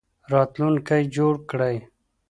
[0.31, 1.75] راتلونکی جوړ کړي